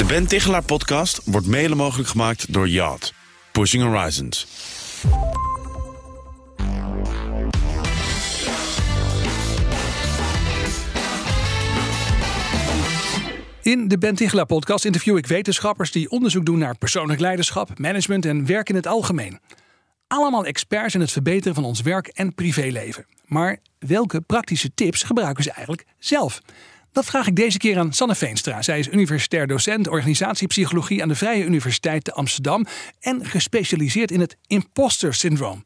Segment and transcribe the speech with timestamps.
[0.00, 3.14] De Ben Tichelaar podcast wordt mede mogelijk gemaakt door Yacht.
[3.52, 4.46] Pushing Horizons.
[13.62, 18.24] In de Ben Tichelaar podcast interview ik wetenschappers die onderzoek doen naar persoonlijk leiderschap, management
[18.26, 19.40] en werk in het algemeen.
[20.06, 23.06] Allemaal experts in het verbeteren van ons werk en privéleven.
[23.26, 26.40] Maar welke praktische tips gebruiken ze eigenlijk zelf?
[26.92, 28.62] Dat vraag ik deze keer aan Sanne Veenstra.
[28.62, 32.66] Zij is universitair docent organisatiepsychologie aan de Vrije Universiteit te Amsterdam
[33.00, 35.64] en gespecialiseerd in het imposter syndroom.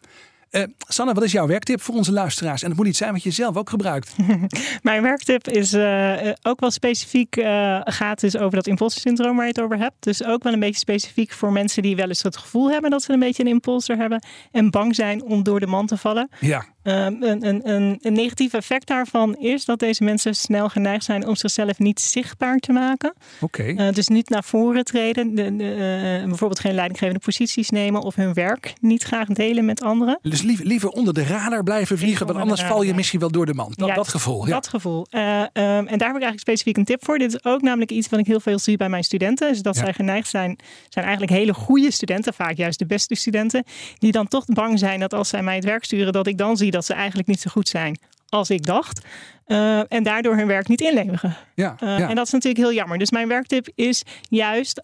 [0.51, 2.62] Uh, Sanne, wat is jouw werktip voor onze luisteraars?
[2.62, 4.16] En het moet niet zijn wat je zelf ook gebruikt.
[4.82, 9.52] Mijn werktip is uh, ook wel specifiek, uh, gaat dus over dat imposter-syndroom waar je
[9.54, 9.96] het over hebt.
[9.98, 13.02] Dus ook wel een beetje specifiek voor mensen die wel eens het gevoel hebben dat
[13.02, 14.24] ze een beetje een imposter hebben.
[14.51, 16.29] En bang zijn om door de man te vallen.
[16.41, 16.73] Ja.
[16.84, 21.27] Um, een, een, een, een, negatief effect daarvan is dat deze mensen snel geneigd zijn
[21.27, 23.15] om zichzelf niet zichtbaar te maken.
[23.41, 23.70] Oké.
[23.70, 23.93] Okay.
[23.93, 25.34] dus niet naar voren treden.
[25.34, 30.18] De, de, bijvoorbeeld geen leidinggevende posities nemen of hun werk niet graag delen met anderen.
[30.23, 33.46] Dus liever, liever onder de radar blijven vliegen, want anders val je misschien wel door
[33.46, 33.79] de mand.
[33.79, 34.46] Dat, ja, dat gevoel.
[34.46, 34.52] Ja.
[34.52, 35.07] Dat gevoel.
[35.10, 37.18] Uh, um, en daar heb ik eigenlijk specifiek een tip voor.
[37.18, 39.51] Dit is ook namelijk iets wat ik heel veel zie bij mijn studenten.
[39.51, 39.82] Is dat ja.
[39.82, 43.65] zij geneigd zijn, zijn eigenlijk hele goede studenten, vaak juist de beste studenten,
[43.99, 46.57] die dan toch bang zijn dat als zij mij het werk sturen, dat ik dan
[46.57, 49.07] zie dat ze eigenlijk niet zo goed zijn als ik dacht.
[49.47, 51.37] Uh, en daardoor hun werk niet inleveren.
[51.55, 52.09] Ja, uh, ja.
[52.09, 52.99] En dat is natuurlijk heel jammer.
[52.99, 54.83] Dus mijn werktip is juist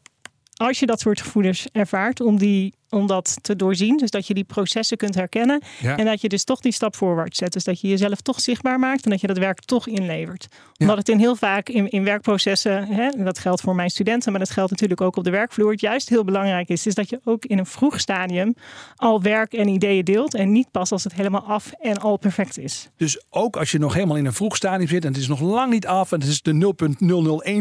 [0.54, 3.96] als je dat soort gevoelens ervaart, om, die, om dat te doorzien.
[3.96, 5.62] Dus dat je die processen kunt herkennen.
[5.80, 5.96] Ja.
[5.96, 7.52] En dat je dus toch die stap voorwaarts zet.
[7.52, 10.48] Dus dat je jezelf toch zichtbaar maakt en dat je dat werk toch inlevert.
[10.78, 14.30] Omdat het in heel vaak in, in werkprocessen, hè, en dat geldt voor mijn studenten,
[14.30, 17.10] maar dat geldt natuurlijk ook op de werkvloer, het juist heel belangrijk is, is dat
[17.10, 18.54] je ook in een vroeg stadium
[18.96, 20.34] al werk en ideeën deelt.
[20.34, 22.88] En niet pas als het helemaal af en al perfect is.
[22.96, 25.40] Dus ook als je nog helemaal in een vroeg stadium zit en het is nog
[25.40, 26.74] lang niet af en het is de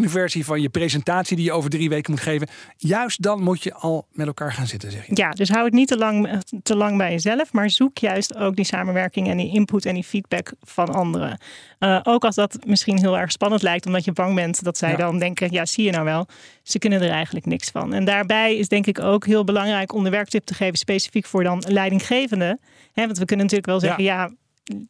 [0.06, 2.48] 0.001 versie van je presentatie die je over drie weken moet geven.
[2.78, 5.16] Juist dan moet je al met elkaar gaan zitten, zeg je.
[5.20, 8.56] Ja, dus hou het niet te lang, te lang bij jezelf, maar zoek juist ook
[8.56, 11.38] die samenwerking en die input en die feedback van anderen.
[11.80, 14.92] Uh, ook als dat misschien heel erg spannend lijkt, omdat je bang bent dat zij
[14.92, 14.98] Ja.
[14.98, 16.28] dan denken, ja, zie je nou wel,
[16.64, 17.94] ze kunnen er eigenlijk niks van.
[17.94, 21.44] En daarbij is denk ik ook heel belangrijk om de werktip te geven, specifiek voor
[21.44, 22.60] dan leidinggevende.
[22.94, 24.32] Hè, want we kunnen natuurlijk wel zeggen, ja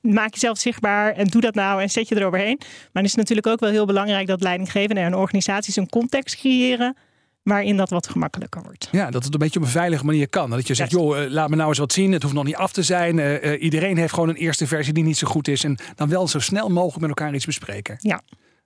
[0.01, 2.57] maak jezelf zichtbaar en doe dat nou en zet je eroverheen.
[2.59, 6.95] Maar het is natuurlijk ook wel heel belangrijk dat leidinggevenden en organisaties een context creëren
[7.43, 8.87] waarin dat wat gemakkelijker wordt.
[8.91, 10.49] Ja, dat het een beetje op een veilige manier kan.
[10.49, 11.05] Dat je zegt, Juist.
[11.05, 12.11] joh, eh, laat me nou eens wat zien.
[12.11, 13.19] Het hoeft nog niet af te zijn.
[13.19, 15.63] Eh, eh, iedereen heeft gewoon een eerste versie die niet zo goed is.
[15.63, 17.95] En dan wel zo snel mogelijk met elkaar iets bespreken.
[17.99, 18.21] Ja.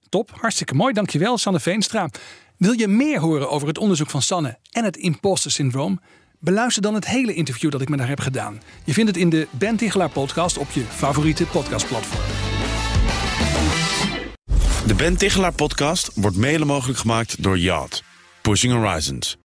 [0.10, 0.94] Top, hartstikke mooi.
[0.94, 2.10] Dankjewel, Sanne Veenstra.
[2.58, 6.00] Wil je meer horen over het onderzoek van Sanne en het imposter syndroom?
[6.40, 8.62] Beluister dan het hele interview dat ik met haar heb gedaan.
[8.84, 12.22] Je vindt het in de Ben Tichelaar podcast op je favoriete podcastplatform.
[14.88, 18.04] De Ben Tichelaar podcast wordt mede mogelijk gemaakt door Yacht.
[18.44, 19.38] Pushing Horizons.